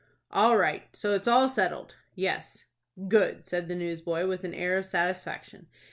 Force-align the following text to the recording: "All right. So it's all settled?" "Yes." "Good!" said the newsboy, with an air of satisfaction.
"All 0.31 0.57
right. 0.57 0.85
So 0.95 1.13
it's 1.13 1.27
all 1.27 1.47
settled?" 1.47 1.93
"Yes." 2.15 2.65
"Good!" 3.07 3.45
said 3.45 3.67
the 3.67 3.75
newsboy, 3.75 4.25
with 4.25 4.43
an 4.43 4.55
air 4.55 4.75
of 4.79 4.87
satisfaction. 4.87 5.67